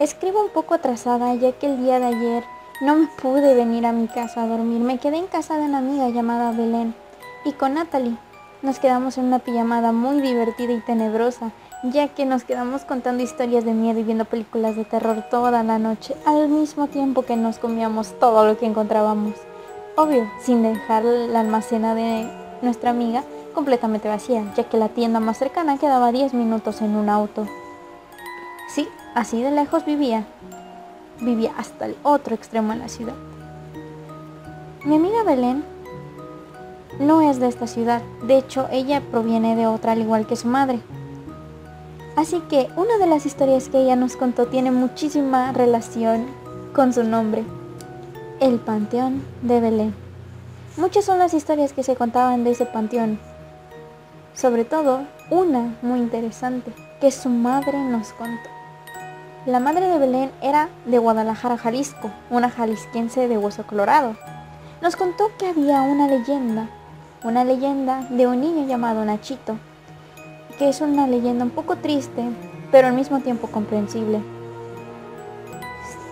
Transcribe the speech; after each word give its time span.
Escribo 0.00 0.42
un 0.42 0.48
poco 0.48 0.72
atrasada 0.72 1.34
ya 1.34 1.52
que 1.52 1.66
el 1.66 1.76
día 1.76 2.00
de 2.00 2.06
ayer 2.06 2.44
no 2.80 2.96
me 2.96 3.06
pude 3.20 3.54
venir 3.54 3.84
a 3.84 3.92
mi 3.92 4.08
casa 4.08 4.42
a 4.42 4.46
dormir. 4.46 4.80
Me 4.80 4.98
quedé 4.98 5.18
en 5.18 5.26
casa 5.26 5.58
de 5.58 5.64
una 5.64 5.78
amiga 5.78 6.08
llamada 6.08 6.52
Belén 6.52 6.94
y 7.44 7.52
con 7.52 7.74
Natalie 7.74 8.16
nos 8.62 8.78
quedamos 8.78 9.18
en 9.18 9.26
una 9.26 9.38
pijamada 9.38 9.92
muy 9.92 10.20
divertida 10.20 10.72
y 10.72 10.80
tenebrosa 10.80 11.52
ya 11.82 12.08
que 12.08 12.26
nos 12.26 12.44
quedamos 12.44 12.82
contando 12.82 13.22
historias 13.22 13.64
de 13.64 13.72
miedo 13.72 14.00
y 14.00 14.02
viendo 14.02 14.24
películas 14.26 14.76
de 14.76 14.84
terror 14.84 15.24
toda 15.30 15.62
la 15.62 15.78
noche 15.78 16.14
al 16.26 16.48
mismo 16.48 16.88
tiempo 16.88 17.22
que 17.22 17.36
nos 17.36 17.58
comíamos 17.58 18.18
todo 18.18 18.46
lo 18.46 18.58
que 18.58 18.66
encontrábamos. 18.66 19.34
Obvio, 19.96 20.30
sin 20.42 20.62
dejar 20.62 21.04
la 21.04 21.40
almacena 21.40 21.94
de 21.94 22.30
nuestra 22.60 22.90
amiga 22.90 23.24
completamente 23.54 24.08
vacía, 24.08 24.44
ya 24.56 24.64
que 24.64 24.76
la 24.76 24.90
tienda 24.90 25.20
más 25.20 25.38
cercana 25.38 25.78
quedaba 25.78 26.12
10 26.12 26.34
minutos 26.34 26.82
en 26.82 26.96
un 26.96 27.08
auto. 27.08 27.46
Sí, 28.68 28.86
Así 29.14 29.42
de 29.42 29.50
lejos 29.50 29.84
vivía. 29.84 30.24
Vivía 31.20 31.52
hasta 31.56 31.86
el 31.86 31.96
otro 32.02 32.34
extremo 32.34 32.72
de 32.72 32.78
la 32.78 32.88
ciudad. 32.88 33.14
Mi 34.84 34.96
amiga 34.96 35.24
Belén 35.24 35.64
no 36.98 37.22
es 37.30 37.38
de 37.38 37.48
esta 37.48 37.66
ciudad. 37.66 38.02
De 38.22 38.38
hecho, 38.38 38.68
ella 38.70 39.02
proviene 39.10 39.56
de 39.56 39.66
otra 39.66 39.92
al 39.92 40.00
igual 40.00 40.26
que 40.26 40.36
su 40.36 40.48
madre. 40.48 40.80
Así 42.16 42.40
que 42.48 42.68
una 42.76 42.98
de 42.98 43.06
las 43.06 43.24
historias 43.24 43.68
que 43.68 43.78
ella 43.78 43.96
nos 43.96 44.16
contó 44.16 44.46
tiene 44.46 44.70
muchísima 44.70 45.52
relación 45.52 46.26
con 46.74 46.92
su 46.92 47.04
nombre. 47.04 47.44
El 48.40 48.58
Panteón 48.58 49.22
de 49.42 49.60
Belén. 49.60 49.94
Muchas 50.76 51.04
son 51.04 51.18
las 51.18 51.34
historias 51.34 51.72
que 51.72 51.82
se 51.82 51.96
contaban 51.96 52.44
de 52.44 52.50
ese 52.52 52.66
panteón. 52.66 53.18
Sobre 54.34 54.64
todo, 54.64 55.00
una 55.30 55.76
muy 55.82 55.98
interesante 55.98 56.72
que 57.00 57.10
su 57.10 57.28
madre 57.28 57.78
nos 57.78 58.12
contó. 58.12 58.48
La 59.46 59.58
madre 59.58 59.86
de 59.88 59.98
Belén 59.98 60.30
era 60.42 60.68
de 60.84 60.98
Guadalajara, 60.98 61.56
Jalisco, 61.56 62.10
una 62.28 62.50
jalisquense 62.50 63.26
de 63.26 63.38
hueso 63.38 63.66
colorado. 63.66 64.16
Nos 64.82 64.96
contó 64.96 65.30
que 65.38 65.48
había 65.48 65.82
una 65.82 66.06
leyenda, 66.08 66.68
una 67.22 67.44
leyenda 67.44 68.06
de 68.08 68.26
un 68.26 68.40
niño 68.40 68.66
llamado 68.66 69.04
Nachito, 69.04 69.58
que 70.58 70.70
es 70.70 70.80
una 70.80 71.06
leyenda 71.06 71.44
un 71.44 71.50
poco 71.50 71.76
triste, 71.76 72.24
pero 72.72 72.88
al 72.88 72.94
mismo 72.94 73.20
tiempo 73.20 73.48
comprensible. 73.48 74.22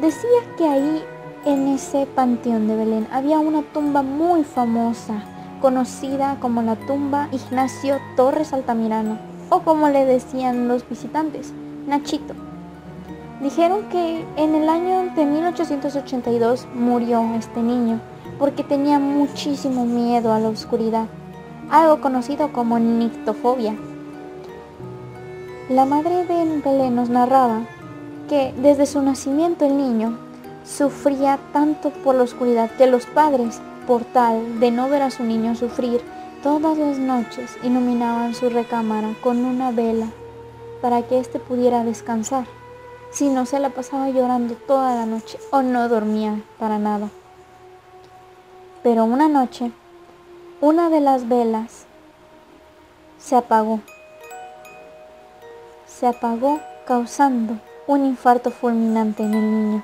Decía 0.00 0.40
que 0.56 0.66
ahí, 0.66 1.02
en 1.44 1.68
ese 1.68 2.06
panteón 2.06 2.68
de 2.68 2.76
Belén, 2.76 3.06
había 3.12 3.38
una 3.38 3.60
tumba 3.60 4.02
muy 4.02 4.44
famosa, 4.44 5.22
conocida 5.60 6.38
como 6.40 6.62
la 6.62 6.76
tumba 6.76 7.28
Ignacio 7.32 7.98
Torres 8.16 8.54
Altamirano, 8.54 9.18
o 9.50 9.60
como 9.60 9.90
le 9.90 10.06
decían 10.06 10.68
los 10.68 10.88
visitantes, 10.88 11.52
Nachito. 11.86 12.34
Dijeron 13.42 13.90
que 13.90 14.24
en 14.36 14.54
el 14.54 14.70
año 14.70 15.12
de 15.14 15.26
1882 15.26 16.66
murió 16.74 17.22
este 17.34 17.60
niño 17.60 18.00
porque 18.38 18.64
tenía 18.64 18.98
muchísimo 18.98 19.84
miedo 19.84 20.32
a 20.32 20.40
la 20.40 20.48
oscuridad, 20.48 21.06
algo 21.70 22.00
conocido 22.00 22.52
como 22.52 22.78
nictofobia. 22.78 23.74
La 25.68 25.84
madre 25.84 26.24
de 26.26 26.60
Belén 26.64 26.94
nos 26.94 27.08
narraba 27.08 27.62
que 28.28 28.52
desde 28.58 28.86
su 28.86 29.02
nacimiento 29.02 29.64
el 29.64 29.76
niño 29.76 30.18
sufría 30.64 31.38
tanto 31.52 31.90
por 31.90 32.14
la 32.14 32.22
oscuridad 32.22 32.70
que 32.72 32.86
los 32.86 33.06
padres, 33.06 33.60
por 33.86 34.04
tal 34.04 34.60
de 34.60 34.70
no 34.70 34.88
ver 34.88 35.02
a 35.02 35.10
su 35.10 35.24
niño 35.24 35.54
sufrir, 35.54 36.00
todas 36.42 36.76
las 36.76 36.98
noches 36.98 37.56
iluminaban 37.62 38.34
su 38.34 38.50
recámara 38.50 39.14
con 39.22 39.44
una 39.44 39.70
vela 39.70 40.08
para 40.82 41.02
que 41.02 41.18
éste 41.18 41.38
pudiera 41.38 41.84
descansar 41.84 42.44
si 43.10 43.28
no 43.28 43.46
se 43.46 43.60
la 43.60 43.70
pasaba 43.70 44.10
llorando 44.10 44.54
toda 44.54 44.96
la 44.96 45.06
noche 45.06 45.38
o 45.50 45.62
no 45.62 45.88
dormía 45.88 46.42
para 46.58 46.78
nada. 46.78 47.10
Pero 48.84 49.04
una 49.06 49.28
noche, 49.28 49.72
una 50.60 50.90
de 50.90 51.00
las 51.00 51.26
velas 51.26 51.86
se 53.18 53.34
apagó. 53.34 53.80
Se 55.86 56.06
apagó 56.06 56.60
causando 56.86 57.54
un 57.86 58.04
infarto 58.04 58.50
fulminante 58.50 59.22
en 59.22 59.32
el 59.32 59.50
niño. 59.50 59.82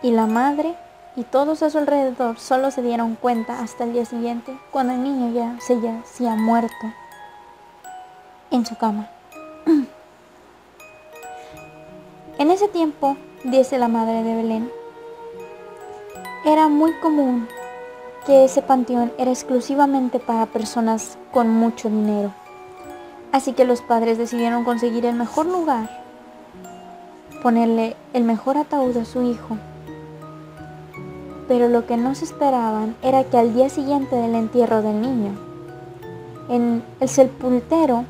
Y 0.00 0.10
la 0.12 0.24
madre 0.24 0.74
y 1.16 1.24
todos 1.24 1.62
a 1.62 1.68
su 1.68 1.76
alrededor 1.76 2.38
solo 2.38 2.70
se 2.70 2.80
dieron 2.80 3.14
cuenta 3.14 3.60
hasta 3.60 3.84
el 3.84 3.92
día 3.92 4.06
siguiente 4.06 4.58
cuando 4.70 4.94
el 4.94 5.02
niño 5.02 5.34
ya 5.34 5.58
se 5.60 6.26
ha 6.26 6.34
muerto 6.34 6.86
en 8.50 8.64
su 8.64 8.74
cama. 8.76 9.10
En 12.38 12.50
ese 12.50 12.68
tiempo, 12.68 13.16
dice 13.44 13.78
la 13.78 13.88
madre 13.88 14.22
de 14.22 14.34
Belén, 14.34 14.70
era 16.44 16.68
muy 16.68 16.92
común 17.00 17.48
que 18.26 18.44
ese 18.44 18.60
panteón 18.60 19.12
era 19.18 19.30
exclusivamente 19.30 20.18
para 20.18 20.46
personas 20.46 21.16
con 21.32 21.48
mucho 21.48 21.88
dinero. 21.88 22.34
Así 23.30 23.52
que 23.52 23.64
los 23.64 23.82
padres 23.82 24.18
decidieron 24.18 24.64
conseguir 24.64 25.06
el 25.06 25.14
mejor 25.14 25.46
lugar, 25.46 26.04
ponerle 27.42 27.96
el 28.12 28.24
mejor 28.24 28.56
ataúd 28.56 28.96
a 28.96 29.04
su 29.04 29.22
hijo. 29.22 29.56
Pero 31.46 31.68
lo 31.68 31.86
que 31.86 31.96
no 31.96 32.16
se 32.16 32.24
esperaban 32.24 32.96
era 33.02 33.22
que 33.22 33.38
al 33.38 33.54
día 33.54 33.68
siguiente 33.68 34.16
del 34.16 34.34
entierro 34.34 34.82
del 34.82 35.00
niño, 35.00 35.30
en 36.48 36.82
el 36.98 37.08
sepultero 37.08 38.04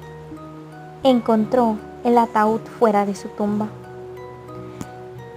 encontró 1.03 1.76
el 2.05 2.16
ataúd 2.16 2.60
fuera 2.78 3.05
de 3.05 3.15
su 3.15 3.28
tumba. 3.28 3.69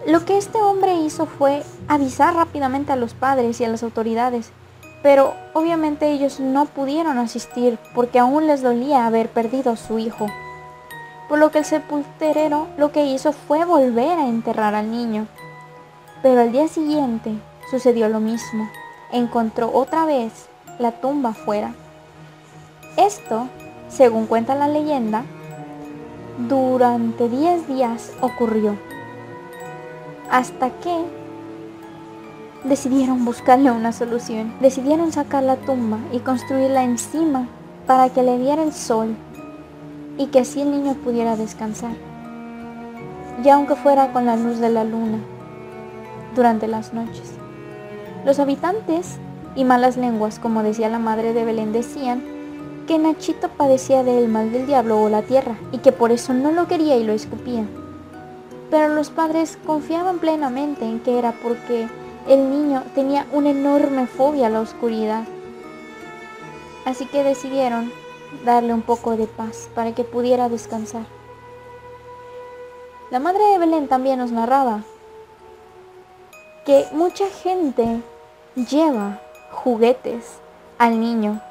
Lo 0.08 0.24
que 0.24 0.38
este 0.38 0.62
hombre 0.62 0.96
hizo 1.02 1.26
fue 1.26 1.64
avisar 1.90 2.34
rápidamente 2.34 2.94
a 2.94 2.96
los 2.96 3.14
padres 3.14 3.60
y 3.60 3.66
a 3.66 3.70
las 3.70 3.84
autoridades, 3.84 4.52
pero 5.02 5.34
obviamente 5.54 6.12
ellos 6.12 6.40
no 6.40 6.66
pudieron 6.66 7.18
asistir 7.18 7.78
porque 7.96 8.20
aún 8.20 8.48
les 8.48 8.62
dolía 8.62 9.06
haber 9.06 9.30
perdido 9.30 9.72
a 9.72 9.78
su 9.78 10.00
hijo. 10.00 10.28
Por 11.28 11.40
lo 11.40 11.52
que 11.52 11.60
el 11.60 11.66
sepulturero 11.66 12.68
lo 12.78 12.92
que 12.92 13.06
hizo 13.06 13.32
fue 13.32 13.64
volver 13.66 14.18
a 14.18 14.28
enterrar 14.28 14.76
al 14.76 14.92
niño. 14.92 15.28
Pero 16.22 16.42
al 16.42 16.52
día 16.52 16.68
siguiente 16.68 17.34
sucedió 17.70 18.10
lo 18.10 18.20
mismo. 18.20 18.70
Encontró 19.12 19.72
otra 19.74 20.06
vez 20.06 20.50
la 20.80 20.92
tumba 20.92 21.30
afuera. 21.30 21.74
Esto, 22.98 23.48
según 23.88 24.26
cuenta 24.26 24.56
la 24.56 24.68
leyenda, 24.68 25.24
durante 26.48 27.30
10 27.30 27.68
días 27.68 28.12
ocurrió 28.22 28.78
hasta 30.30 30.70
que 30.70 31.19
decidieron 32.64 33.26
buscarle 33.26 33.72
una 33.72 33.92
solución. 33.92 34.54
Decidieron 34.60 35.12
sacar 35.12 35.44
la 35.44 35.56
tumba 35.56 36.00
y 36.12 36.20
construirla 36.20 36.84
encima 36.84 37.48
para 37.88 38.10
que 38.10 38.24
le 38.24 38.38
diera 38.38 38.64
el 38.64 38.74
sol 38.74 39.16
y 40.18 40.28
que 40.28 40.40
así 40.40 40.62
el 40.62 40.72
niño 40.72 40.96
pudiera 40.96 41.36
descansar. 41.36 41.94
Y 43.44 43.50
aunque 43.50 43.76
fuera 43.76 44.12
con 44.12 44.26
la 44.26 44.36
luz 44.36 44.60
de 44.60 44.70
la 44.70 44.84
luna 44.84 45.20
durante 46.36 46.68
las 46.68 46.94
noches. 46.94 47.34
Los 48.26 48.40
habitantes 48.40 49.18
y 49.56 49.64
malas 49.64 49.98
lenguas, 49.98 50.40
como 50.40 50.62
decía 50.62 50.90
la 50.90 51.00
madre 51.00 51.34
de 51.34 51.46
Belén, 51.46 51.72
decían 51.72 52.22
que 52.86 53.00
Nachito 53.00 53.48
padecía 53.50 54.04
del 54.04 54.28
mal 54.28 54.52
del 54.52 54.68
diablo 54.68 55.02
o 55.02 55.10
la 55.10 55.22
tierra 55.22 55.56
y 55.72 55.78
que 55.78 55.92
por 55.92 56.12
eso 56.12 56.34
no 56.34 56.52
lo 56.52 56.68
quería 56.68 56.98
y 56.98 57.04
lo 57.04 57.14
escupía. 57.14 57.66
Pero 58.70 58.90
los 58.90 59.10
padres 59.10 59.58
confiaban 59.66 60.20
plenamente 60.20 60.86
en 60.86 61.00
que 61.00 61.18
era 61.18 61.32
porque 61.32 61.88
el 62.28 62.50
niño 62.50 62.84
tenía 62.96 63.26
una 63.32 63.52
enorme 63.52 64.08
fobia 64.08 64.48
a 64.48 64.50
la 64.50 64.62
oscuridad. 64.62 65.24
Así 66.86 67.06
que 67.06 67.24
decidieron 67.24 67.92
darle 68.46 68.74
un 68.74 68.82
poco 68.82 69.16
de 69.18 69.28
paz 69.28 69.70
para 69.76 69.94
que 69.94 70.04
pudiera 70.04 70.50
descansar. 70.50 71.04
La 73.12 73.20
madre 73.20 73.44
de 73.52 73.58
Belén 73.58 73.88
también 73.88 74.20
nos 74.20 74.32
narraba 74.32 74.84
que 76.66 76.86
mucha 76.92 77.28
gente 77.28 78.02
lleva 78.56 79.20
juguetes 79.52 80.38
al 80.78 81.00
niño. 81.00 81.42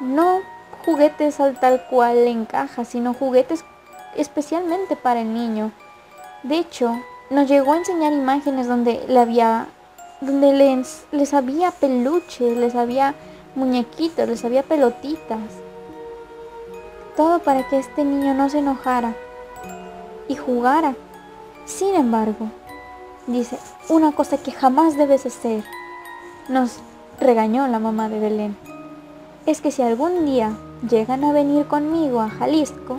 No 0.00 0.40
juguetes 0.84 1.40
al 1.40 1.58
tal 1.60 1.84
cual 1.88 2.24
le 2.24 2.30
encaja, 2.30 2.84
sino 2.84 3.14
juguetes 3.14 3.64
especialmente 4.16 4.96
para 4.96 5.20
el 5.20 5.32
niño. 5.32 5.72
De 6.42 6.58
hecho, 6.58 6.96
nos 7.30 7.48
llegó 7.48 7.72
a 7.72 7.76
enseñar 7.76 8.12
imágenes 8.12 8.66
donde 8.66 9.04
le 9.06 9.18
había, 9.18 9.68
donde 10.20 10.52
les, 10.52 11.04
les 11.12 11.32
había 11.32 11.70
peluches, 11.70 12.56
les 12.56 12.74
había 12.74 13.14
muñequitos, 13.54 14.28
les 14.28 14.44
había 14.44 14.62
pelotitas. 14.62 15.40
Todo 17.16 17.38
para 17.40 17.68
que 17.68 17.78
este 17.78 18.04
niño 18.04 18.34
no 18.34 18.48
se 18.48 18.58
enojara 18.58 19.14
y 20.28 20.36
jugara. 20.36 20.94
Sin 21.64 21.94
embargo, 21.94 22.48
dice, 23.26 23.58
una 23.88 24.12
cosa 24.12 24.38
que 24.38 24.52
jamás 24.52 24.96
debes 24.96 25.26
hacer, 25.26 25.64
nos 26.48 26.78
regañó 27.20 27.66
la 27.68 27.78
mamá 27.78 28.08
de 28.08 28.18
Belén, 28.18 28.56
es 29.46 29.60
que 29.60 29.70
si 29.70 29.82
algún 29.82 30.26
día 30.26 30.52
llegan 30.88 31.24
a 31.24 31.32
venir 31.32 31.66
conmigo 31.66 32.20
a 32.20 32.28
Jalisco, 32.28 32.98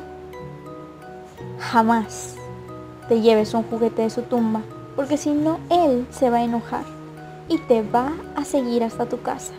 jamás 1.59 2.35
te 3.09 3.21
lleves 3.21 3.53
un 3.53 3.63
juguete 3.63 4.03
de 4.03 4.09
su 4.09 4.23
tumba, 4.23 4.61
porque 4.95 5.17
si 5.17 5.31
no, 5.31 5.59
él 5.69 6.07
se 6.11 6.29
va 6.29 6.37
a 6.37 6.43
enojar 6.43 7.00
y 7.51 7.57
te 7.57 7.81
va 7.81 8.13
a 8.37 8.45
seguir 8.45 8.81
hasta 8.81 9.07
tu 9.07 9.21
casa, 9.21 9.51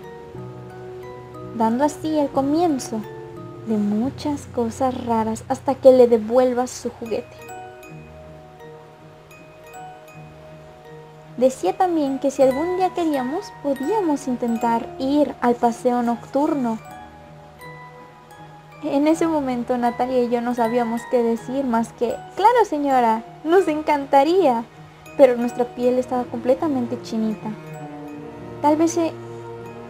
dando 1.59 1.85
así 1.85 2.19
el 2.19 2.31
comienzo 2.31 3.03
de 3.67 3.77
muchas 3.77 4.47
cosas 4.47 5.05
raras 5.05 5.45
hasta 5.49 5.75
que 5.75 5.93
le 5.93 6.09
devuelvas 6.09 6.71
su 6.71 6.89
juguete. 6.89 7.37
Decía 11.37 11.77
también 11.77 12.19
que 12.19 12.31
si 12.31 12.43
algún 12.43 12.79
día 12.79 12.95
queríamos, 12.95 13.53
podíamos 13.63 14.27
intentar 14.27 14.89
ir 14.99 15.35
al 15.43 15.55
paseo 15.55 16.03
nocturno. 16.03 16.79
En 18.85 19.07
ese 19.07 19.27
momento 19.27 19.77
Natalia 19.77 20.23
y 20.23 20.31
yo 20.31 20.41
no 20.41 20.55
sabíamos 20.55 21.03
qué 21.11 21.23
decir 21.23 21.65
más 21.65 21.93
que, 21.93 22.17
claro 22.37 22.65
señora, 22.65 23.23
nos 23.45 23.69
encantaría, 23.69 24.65
pero 25.19 25.37
nuestra 25.37 25.67
piel 25.67 25.99
estaba 25.99 26.25
completamente 26.25 26.99
chinita. 27.03 27.51
Tal 28.63 28.77
vez 28.77 28.99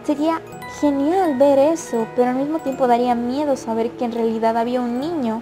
sería 0.03 0.41
genial 0.81 1.37
ver 1.37 1.59
eso, 1.59 2.07
pero 2.15 2.31
al 2.31 2.37
mismo 2.37 2.59
tiempo 2.59 2.87
daría 2.87 3.15
miedo 3.15 3.55
saber 3.55 3.91
que 3.91 4.05
en 4.05 4.11
realidad 4.11 4.57
había 4.57 4.81
un 4.81 4.99
niño 4.99 5.41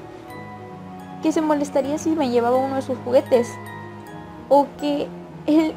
que 1.24 1.31
se 1.31 1.42
molestaría 1.42 1.98
si 1.98 2.10
me 2.12 2.30
llevaba 2.30 2.57
uno 2.57 2.75
de 2.75 2.81
sus 2.81 2.98
juguetes 3.00 3.48
o 4.50 4.68
que 4.80 5.07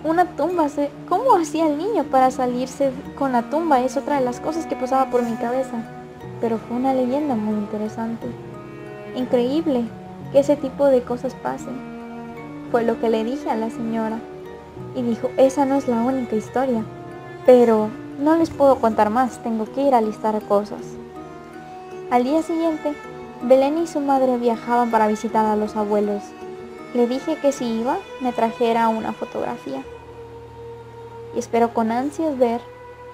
una 0.02 0.24
tumba. 0.36 0.66
¿Cómo 1.08 1.36
hacía 1.36 1.66
el 1.68 1.78
niño 1.78 2.04
para 2.04 2.30
salirse 2.30 2.90
con 3.16 3.32
la 3.32 3.42
tumba? 3.42 3.80
Es 3.80 3.96
otra 3.96 4.18
de 4.18 4.24
las 4.24 4.40
cosas 4.40 4.66
que 4.66 4.76
pasaba 4.76 5.10
por 5.10 5.22
mi 5.22 5.36
cabeza. 5.36 5.76
Pero 6.40 6.58
fue 6.58 6.76
una 6.76 6.92
leyenda 6.92 7.36
muy 7.36 7.54
interesante. 7.54 8.26
Increíble 9.14 9.84
que 10.32 10.40
ese 10.40 10.56
tipo 10.56 10.86
de 10.86 11.02
cosas 11.02 11.34
pasen. 11.34 11.78
Fue 12.70 12.82
lo 12.82 13.00
que 13.00 13.10
le 13.10 13.22
dije 13.22 13.48
a 13.48 13.54
la 13.54 13.70
señora. 13.70 14.18
Y 14.96 15.02
dijo, 15.02 15.30
esa 15.36 15.64
no 15.64 15.76
es 15.76 15.86
la 15.86 16.02
única 16.02 16.34
historia. 16.34 16.84
Pero 17.46 17.88
no 18.18 18.36
les 18.36 18.50
puedo 18.50 18.76
contar 18.76 19.10
más, 19.10 19.42
tengo 19.42 19.64
que 19.72 19.82
ir 19.82 19.94
a 19.94 20.00
listar 20.00 20.40
cosas. 20.42 20.80
Al 22.10 22.24
día 22.24 22.42
siguiente, 22.42 22.94
Belén 23.42 23.78
y 23.78 23.86
su 23.86 24.00
madre 24.00 24.36
viajaban 24.38 24.90
para 24.90 25.08
visitar 25.08 25.44
a 25.44 25.56
los 25.56 25.76
abuelos 25.76 26.22
le 26.94 27.08
dije 27.08 27.36
que 27.42 27.50
si 27.50 27.64
iba, 27.80 27.98
me 28.20 28.32
trajera 28.32 28.88
una 28.88 29.12
fotografía. 29.12 29.82
Y 31.34 31.40
espero 31.40 31.74
con 31.74 31.90
ansias 31.90 32.38
ver 32.38 32.60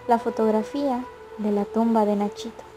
la 0.07 0.19
fotografía 0.19 1.03
de 1.39 1.51
la 1.51 1.65
tumba 1.65 2.05
de 2.05 2.15
Nachito. 2.15 2.70